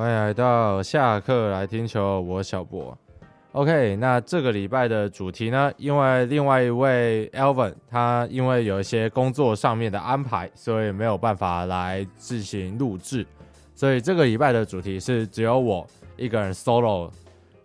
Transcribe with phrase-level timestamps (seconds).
[0.00, 2.96] 欢迎来到下课来听球，我小博。
[3.52, 13.26] OK，那这个礼拜的主题呢，因为另外一位 Alvin 他因为有一些工作上面的安排，所以没有办法来自行录制，
[13.74, 15.86] 所以这个礼拜的主题是只有我
[16.16, 17.10] 一个人 solo。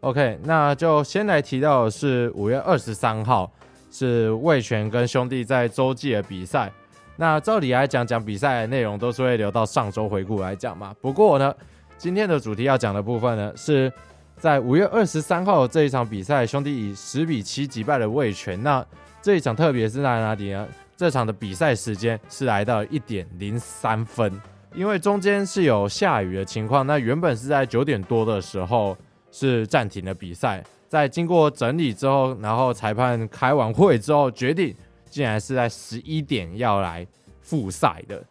[0.02, 3.50] OK，那就先来提到的是五月二十三号
[3.90, 6.70] 是魏全跟兄弟在洲际的比赛。
[7.16, 10.94] 那照理来讲，讲比赛的内容都是会留到上周回顾来讲嘛。
[11.00, 11.56] 不过呢，
[11.98, 13.92] 今天的主题要讲的部分呢，是
[14.38, 18.62] 在五月二十三号这一场比赛，兄弟以十比七击败了魏全。
[18.62, 18.86] 那
[19.22, 20.68] 这一场特别是在哪里呢？
[20.98, 24.32] 这场的比赛时间是来到一点零三分，
[24.74, 26.86] 因为中间是有下雨的情况。
[26.86, 28.96] 那原本是在九点多的时候
[29.32, 34.76] 是暂停了比赛，在经过整理之后，然后裁判开完会之后决定。
[35.08, 37.08] 竟然是在十一点要来
[37.40, 38.22] 复赛的，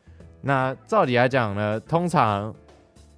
[0.42, 2.54] 那照理来讲呢，通常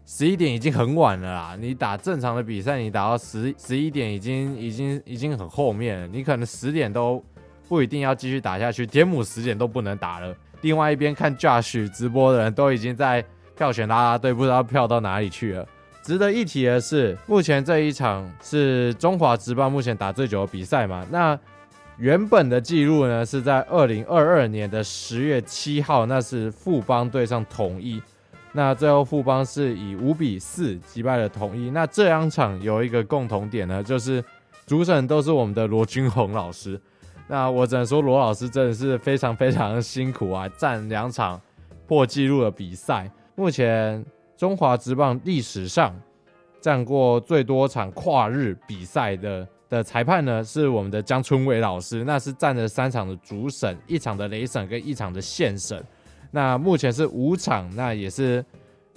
[0.09, 1.57] 十一点已经很晚了啦。
[1.61, 6.07] 你打正常的比赛，你打到十十一点已经已经已经很后面了。
[6.07, 7.23] 你可能十点都
[7.69, 10.33] 不一定要继续打下去，天母十点都不能打了。
[10.61, 13.23] 另外一边看 Josh 直播的人都已经在
[13.57, 15.67] 票选啦啦队，不知道票到哪里去了。
[16.03, 21.05] 值得一提的是，目前这一场是中华职棒目前打最久的比赛嘛？
[21.11, 21.37] 那
[21.99, 28.01] 原本的记录呢，是在二零二二年的十月七号，那是富邦对上统一，
[28.57, 31.69] 那最后富邦是以五比四击败了统一。
[31.69, 34.25] 那这两场有一个共同点呢，就是
[34.65, 36.81] 主审都是我们的罗君宏老师。
[37.29, 41.39] 那我只能说罗老师真的是非常非常辛苦啊， 战两场
[41.87, 43.11] 破纪录的比赛。
[43.35, 44.03] 目前
[44.39, 45.95] 中华职棒历史上
[46.59, 49.47] 战过最多场跨日比赛的。
[49.69, 55.85] 的裁判呢，是我们的江春伟老师，那是占了三场的主审，一场的雷审跟一场的线审。
[56.31, 58.45] 那目前是五场，那也是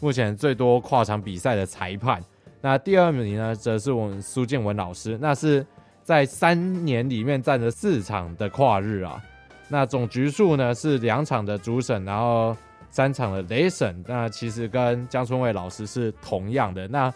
[0.02, 2.24] 目前最多跨场比赛的裁判。
[2.62, 5.66] 那第二名呢，则是我们苏建文老师，那是
[6.04, 9.22] 在三年里面占了四场的跨日啊。
[9.70, 12.56] 那总局数呢是两场的主审，然后
[12.90, 14.04] 三场的雷审。
[14.08, 16.88] 那其实跟江春伟老师是同样的。
[16.88, 17.14] 那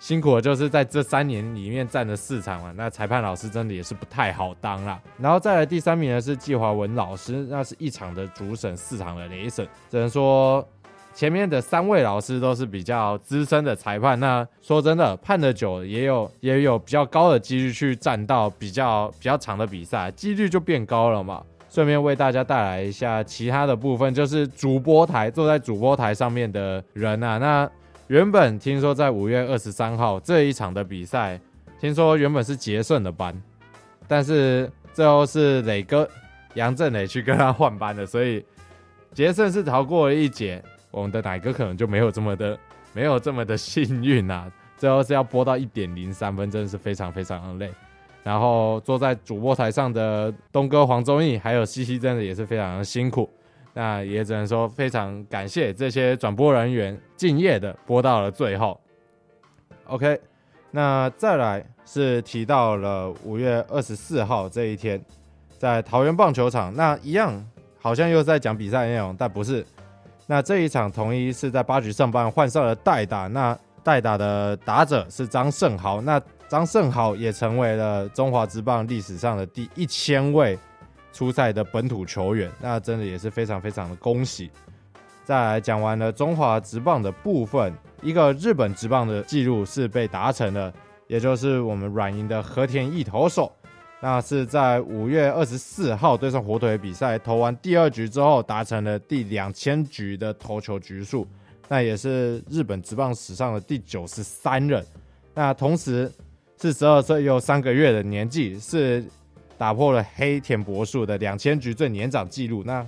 [0.00, 4.98] 辛苦的就是在这三年里面占了四场嘛，那裁判老师真的也是不太好当啦。
[5.18, 9.68] 然后再来第三名呢是季华文老师，那是一场的主审，四场的雷审。
[9.90, 10.66] 只能说
[11.12, 14.18] 前面的三位老师都是比较资深的裁判。
[14.18, 21.42] 那说真的，判得久也有也有比较高的几率去占到比较比较长的比赛，几率就变高了嘛。
[21.68, 27.70] 顺便为大家带来一下其他的部分，就是主播台坐在主播台上面的人啊，那。
[28.10, 31.40] 原本听说在五月二十三号这一场的比赛，
[31.78, 33.40] 听说原本是杰顺的班，
[34.08, 36.08] 但是最后是磊哥
[36.54, 38.44] 杨振磊去跟他换班的，所以
[39.14, 40.60] 杰顺是逃过了一劫。
[40.90, 42.58] 我们的奶哥可能就没有这么的
[42.92, 47.72] 没有这么的幸运啊，最后是要播到一点零三分，真的是非常非常的累。
[48.24, 53.30] 然后坐在主播台上的东哥黄忠义还有西西，真的也是非常的辛苦。
[53.72, 58.78] 那也只能说非常感谢这些转播人员敬业的播到了最后。
[59.84, 60.20] OK，
[60.70, 65.00] 那再来是提到了五月二十四号这一天，
[65.58, 67.44] 在桃园棒球场，那一样
[67.80, 69.64] 好像又在讲比赛内容，但不是。
[70.26, 80.58] 那这一场统一是在八局上半换上了代打，那代打的打者是张胜豪，那张胜豪也成为了中华职棒历史上的第一千位。
[81.12, 84.50] 出赛的本土球员，那真的也是非常非常的恭喜。
[85.24, 87.72] 再来讲完了中华职棒的部分，
[88.02, 90.72] 一个日本职棒的记录是被达成了，
[91.06, 93.52] 也就是我们软银的和田义投手，
[94.00, 101.24] 那是在五月二十四号对上火腿比赛投完第二局之后，达成了第两千局的投球局数，
[101.68, 104.84] 那也是日本职棒史上的第九十三人。
[105.32, 106.10] 那同时
[106.56, 109.04] 四十二岁又三个月的年纪是。
[109.60, 112.62] 打破了黑田博树的两千局最年长纪录。
[112.64, 112.86] 那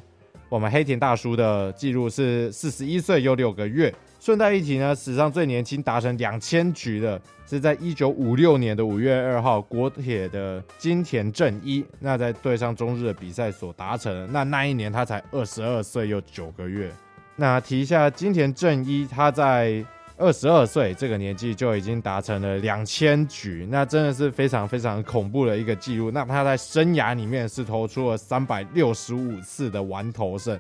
[0.49, 3.94] 我们黑田大叔的纪录是四十一岁又六个月。
[4.19, 14.27] 顺带一提呢，史上最年轻达成两千局的是在一九五六年的五月二号，国铁的金田正一，那在对上中日的比赛所达成。
[14.33, 16.91] 那那一年他才二十二岁又九个月。
[17.36, 19.84] 那提一下金田正一，他在。
[20.18, 26.10] 二十二岁这个年纪就已经达成了两千局，那真的是非常非常恐怖的一个记录。
[26.10, 30.59] 那他在生涯里面是投出了三百六十五次的完投胜。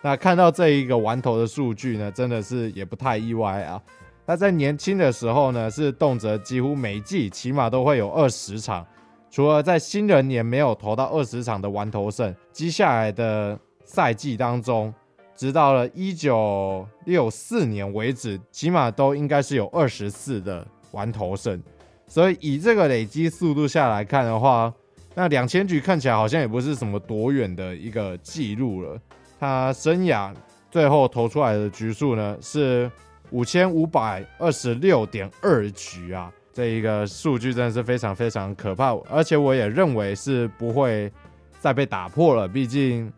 [0.00, 3.80] 那看到这一个完投的数据呢，真的是也不太意外啊。
[4.24, 8.86] 那在年轻的时候呢，是动辄几乎每季起码都会有二十场，
[9.30, 14.94] 除了在新人年没有投到二十场的完投胜，接下来的赛季当中。
[15.42, 21.60] 直到了一九六四年为止，起码都应该是有二十四的完投胜。
[22.06, 24.72] 所以以这个累积速度下来看的话，
[25.16, 28.96] 那两千局看起来好像也不是什么多远的一个记录了。
[29.40, 30.32] 他生涯
[30.70, 32.88] 最后投出来的局数呢是
[33.32, 41.10] 五千五百二十六点二局啊，这一个数据真的是非常非常可怕，而且我也认为是不会
[41.58, 42.46] 再被打破了。
[42.46, 43.12] 毕竟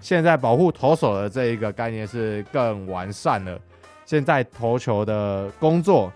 [0.00, 3.58] 现在保护投手的这一个概念是更完善了。
[4.04, 6.12] 现在投球的工作，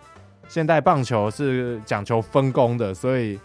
[0.48, 3.38] 现代棒球是讲求分工的，所以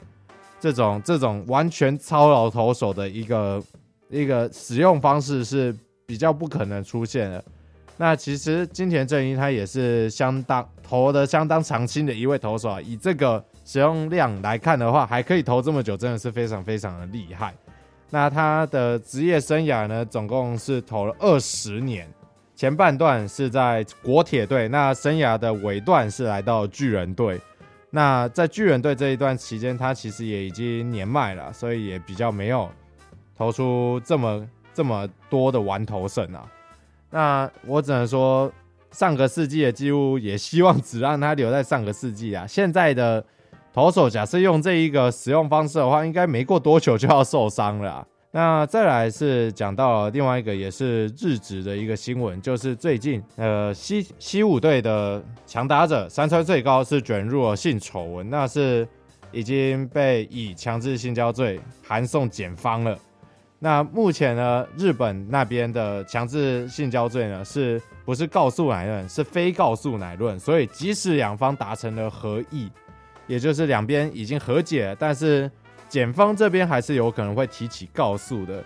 [0.60, 3.64] 这种这种完全操劳投手的一个
[4.10, 5.76] 一个使用方式是。
[6.10, 7.44] 比较不可能出现的。
[7.96, 12.82] 那其实金田正一他也是相当投的相当长青的一位投手啊。
[12.82, 17.54] 以这个使用量来看的话，还可以投这么久，真的是非常非常的厉害。
[18.10, 22.08] 那他的职业生涯呢，总共是投了二十年，
[22.56, 27.40] 前半段是在国铁队，那生涯的尾段是来到巨人队。
[27.90, 32.70] 那在巨人队这一段期间，他其实也已经年迈了，所以也比较没有
[33.38, 34.48] 投出这么。
[34.72, 36.50] 这么多的完投胜啊，
[37.10, 38.50] 那我只能说，
[38.92, 42.48] 上个世纪的记录也希望只让他留在上个世纪啊。
[42.48, 43.22] 现在的
[43.80, 48.06] 投手假设用这一个使用方式的话，应该没过多久就要受伤了。
[48.32, 58.86] 那再来是讲到另外一个也是日职的一个新闻，就是最近呃西西武队的强打者山川最高是卷入了性丑闻，那是
[59.32, 63.00] 已经被以强制性交罪函送检方了。
[63.60, 69.08] 那目前呢，日本那边的强制性交罪呢，是不是告诉乃论？
[69.08, 70.38] 是非告诉乃论。
[70.38, 72.70] 所以即使两方达成了合议，
[73.30, 75.50] 也就是两边已经和解，但是
[75.88, 78.64] 检方这边还是有可能会提起告诉的。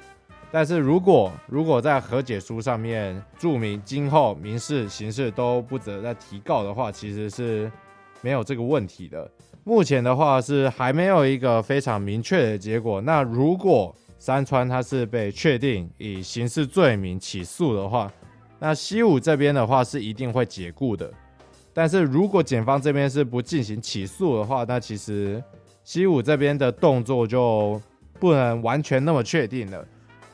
[0.50, 7.70] 但是如果如果在和解书上面注明今后民事、刑事都不得再提告的话，其实是
[8.22, 9.30] 没有这个问题的。
[9.66, 13.02] 目前的话是还没有一个非常明确的结果。
[13.02, 18.10] 那如果山川他是被确定以刑事罪名起诉的话，
[18.60, 21.12] 那西武这边的话是一定会解雇的。
[21.74, 25.44] 但是如果检方这边是不进行起诉的话，那其实
[25.84, 27.82] 西武这边的动作就
[28.20, 29.86] 不能完全那么确定了。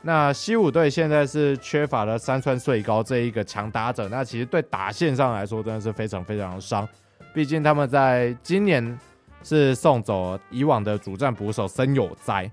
[0.02, 6.88] 那西武队现在是缺乏了山川穗高这一个强打者，那其实对打线上来说真的是非常非常的伤。
[7.34, 8.98] 毕竟他们在今年
[9.42, 12.50] 是送走以往的主战捕手森友哉，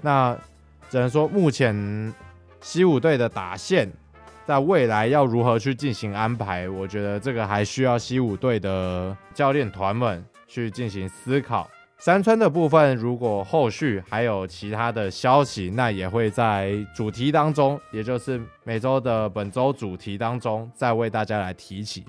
[0.00, 0.36] 那。
[0.90, 2.12] 只能说，目前
[2.60, 3.88] 西武队的打线，
[4.46, 11.70] 在未来要如何去进行安排，我觉得这个还需要西武队的教练团们去进行思考。
[11.98, 22.04] 山川的部分，如果后续还有其他的消息，那也会在主题当中，也就是每周的本周主题当中，再为大家来提起。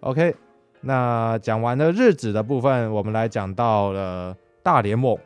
[0.00, 0.34] OK，
[0.80, 5.18] 那讲完了日子的部分，我们来讲到了大联盟。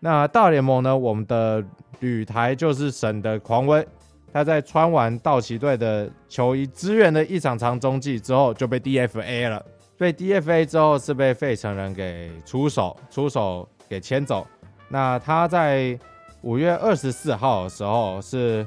[0.00, 1.62] 那大联盟呢，我们的。
[2.00, 3.84] 旅台就是神的狂威，
[4.32, 9.64] 他在穿完道奇队的球衣支援了一场长中继之后就被 DFA 了，
[9.96, 14.46] 被 DFA 之后是被费城人给出手，出手给牵走。
[14.88, 15.98] 那他在
[16.42, 18.66] 五月二十四号的时候是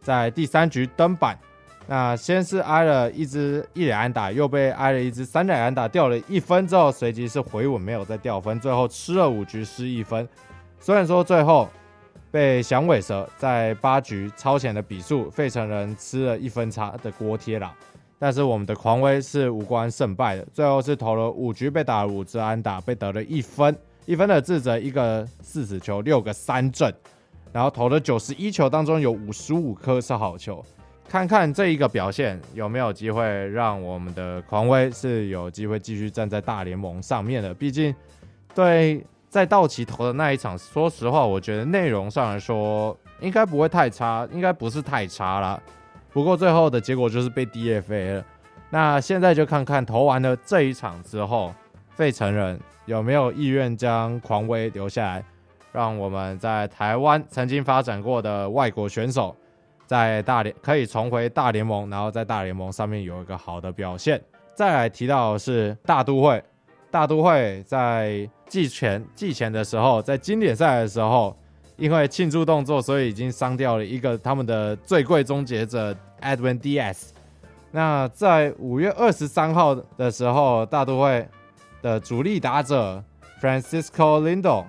[0.00, 1.38] 在第三局登板，
[1.86, 10.26] 那先是挨了一支一垒安打，又被挨了一支三垒安打，掉了一分之后，随即是回稳，没有再掉分，最后吃了五局失一分。
[10.80, 11.68] 虽然说最后。
[12.32, 17.72] 被响尾蛇在八局超前的比数，费城人吃了一分差的锅贴啦。
[18.18, 26.90] 但是我们的狂威是无关胜败的，最后是投了五局被打了五支安打，被得了一分，一分的自责，一个四死球，六个三振，
[27.52, 30.64] 然后投了九十一球当中有五十五颗是好球。
[31.06, 37.94] 看看这一个表现有没有机会让我们的狂威是有机会继续站在大联盟上面的，毕竟
[38.54, 39.04] 对。
[39.32, 45.58] 在道奇投的那一场，说实话，我觉得内容上来说应该不会太差，应该不是太差啦。
[46.12, 48.24] 不过最后的结果就是被 DFA 了。
[48.68, 51.50] 那现在就看看投完了这一场之后，
[51.94, 55.24] 费城人有没有意愿将狂威留下来，
[55.72, 59.34] 让我们在台湾曾经发展过的外国选手，
[59.86, 64.22] 在大联可以重回大联盟，然后在大联盟上面有一个好的表现。
[64.54, 66.44] 再来提到的是大都会。
[66.90, 71.34] 大都会在季前季前的时候，在经典赛的时候，
[71.78, 76.98] 因为庆祝动作，所以已经伤掉了一个他们的最贵终结者 Edwin Diaz。
[77.70, 81.26] 那在五月二十三号的时候，大都会
[81.80, 83.02] 的主力打者
[83.40, 84.66] Francisco Lindo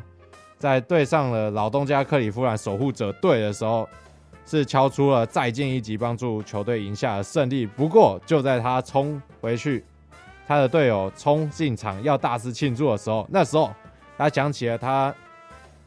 [0.58, 3.86] 在对上了老东家克里夫兰守护者队的时候，
[4.46, 7.66] 是敲出了再见一击，帮助球队赢下了胜利。
[7.66, 9.84] 不过就在他冲回去，
[10.48, 13.74] 他的队友冲进场要大肆庆祝的时候，那时候
[14.18, 15.14] 他想起了他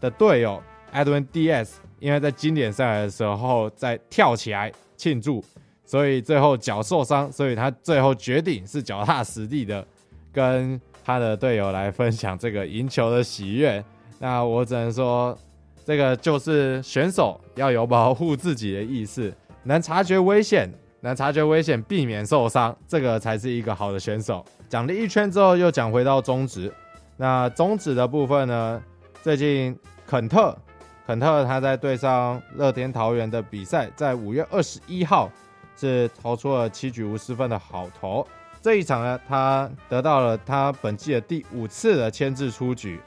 [0.00, 5.44] 的队友 Edwin Diaz，因为在经典赛的时候在跳起来庆祝，
[5.84, 9.86] 所以最后脚受伤，所以他最后决定是脚踏实地的
[10.32, 13.84] 跟他的队友来分享这个赢球的喜悦。
[14.18, 15.36] 那我只能说。
[15.84, 19.32] 这个就是选手要有保护自己的意识，
[19.62, 20.68] 能察觉危险，
[21.06, 24.44] 能察觉危险，避免受伤，这个才是一个好的选手。
[24.68, 26.72] 讲了一圈之后，又讲回到中职。
[27.16, 28.82] 那中职的部分呢？
[29.22, 30.58] 最近肯特，
[31.06, 35.30] 肯特他在对上乐天桃园的比赛，在五月二十一号
[35.76, 38.26] 是投出了七局无失分的好投。
[38.60, 43.00] 这一场呢，他得到了他本季的第五次的牵制出局。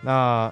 [0.00, 0.50] 那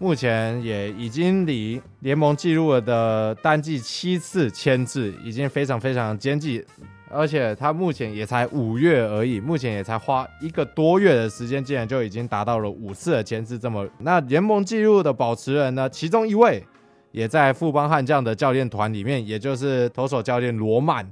[0.00, 6.64] 目前也已经离联盟纪录的单季七次牵制已经非常非常接近，
[7.10, 13.58] 而且他目前也才五月而已，目前也才花一个多月的时间，竟然就已经达到了五次的牵制。
[13.58, 15.90] 这么，那联盟记录的保持人呢？
[15.90, 16.64] 其中一位
[17.10, 21.04] 也在富邦悍将的教练团里面，也就是投手教练罗曼。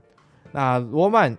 [0.52, 1.36] 那罗曼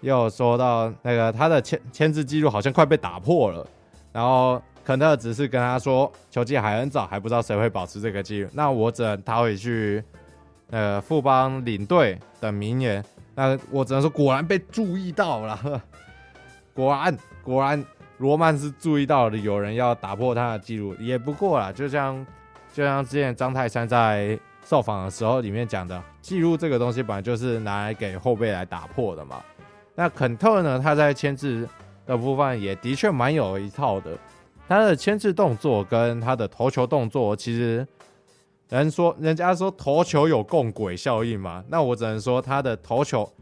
[0.00, 3.66] 又说到，那个他的牵牵制记录好像快被打破了，
[4.14, 4.62] 然后。
[4.86, 8.48] 肯特只是跟他说，球季还很早，还不知道谁会保持这个记录。
[8.52, 10.00] 那我只能他回去，
[10.70, 13.04] 呃，富邦领队等明年。
[13.34, 15.82] 那我只能说，果然被注意到了。
[16.72, 17.84] 果然，果然，
[18.18, 20.94] 罗曼是注意到了有人要打破他的记录。
[21.00, 22.24] 也不过啦，就像
[22.72, 29.42] 就像之前张泰山在受访的时候里面讲的，记录这个东西本来就是拿来给后辈来打破的嘛。
[29.96, 31.68] 那肯特呢，他在签字
[32.06, 34.16] 的部分也的确蛮有一套的。
[34.68, 37.86] 他的牵制动作跟他的投球动作，其实
[38.68, 43.32] 人说人家说投球有共轨效应嘛，那我只能说他的投球，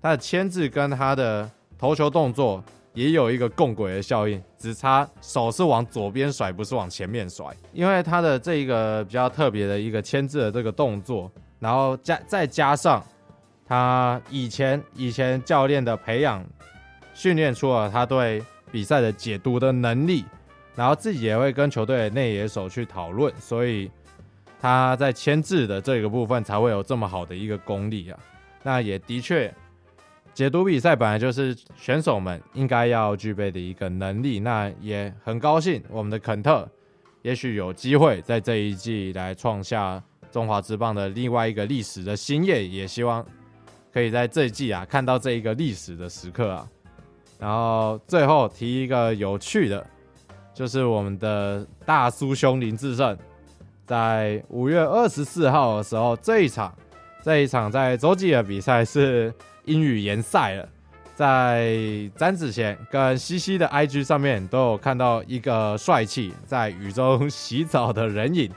[0.00, 7.46] 他的牵制跟他的投球动作也有一个共轨的效应，只差手是往左边甩，不是往前面甩。
[7.74, 13.04] 因为他的这一个比较特别的一个牵制的这个动作，然后加再加上
[13.66, 16.42] 他以前以前教练的培养
[17.12, 18.42] 训练出了他对
[18.72, 20.24] 比赛的解读的能力。
[20.76, 23.88] 然后自己也会跟球队的内野手去讨论，所以
[24.60, 28.18] 他在牵制的这个部分才会有这么好的一个功力啊。
[28.62, 29.54] 那也的确，
[30.32, 34.40] 解读比赛本来就是选手们应该要具备的一个能力。
[34.40, 36.68] 那也很高兴，我们的肯特
[37.22, 40.02] 也许有机会在这一季来创下
[40.32, 43.24] 中华之棒的另外一个历史的新页，也希望
[43.92, 46.68] 可以在这一季啊看到这一个历史的时刻啊。
[47.38, 49.86] 然后最后提一个有趣的。
[50.54, 53.18] 就是我们的大叔兄林志胜，
[53.84, 56.72] 在五月二十四号的时候，这一场
[57.22, 59.34] 这一场在洲际的比赛是
[59.64, 60.68] 英语联赛了。
[61.16, 61.76] 在
[62.16, 68.50] 詹子贤跟西西的 IG 上面都有看到一个帅气在雨中洗澡的人影，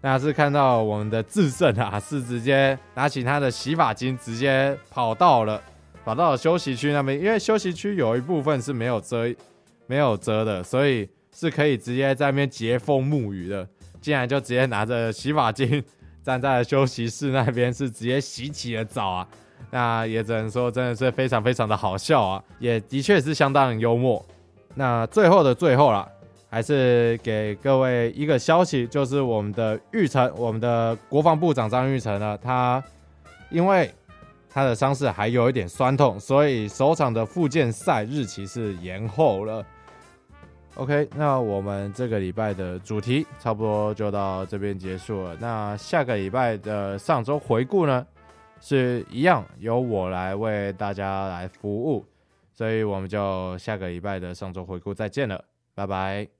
[0.00, 5.60] 那是看到我们的智胜啊，是直接拿起他的洗发精，直接跑到了
[6.04, 9.32] 跑到了休息区那边，因为休息区有一部分是没有遮
[9.86, 11.08] 没有遮的，所以。
[11.34, 13.66] 是可以直接在那边接风沐雨的，
[14.00, 15.82] 竟然就直接拿着洗发精
[16.22, 19.28] 站在休息室那边，是直接洗起了澡啊！
[19.70, 24.24] 那也只能说真的是非常非常的好笑啊，也的确是相当幽默。
[24.74, 26.06] 那最后的最后啦，
[26.50, 32.82] 还是给各位一个消息，就是我们的玉成，我们的国防部长张玉成呢，他
[33.50, 33.90] 因为
[34.48, 39.64] 他的伤势还有一点酸痛，所以首场的复健赛日期是延后了。
[40.76, 45.36] OK，那我们这个礼拜的主题差不多就到这边结束了。
[45.38, 48.06] 那下个礼拜的上周回顾呢，
[48.60, 52.04] 是一样由我来为大家来服务，
[52.54, 56.39] 所以我们就下个礼拜的上周回顾再见了，拜拜。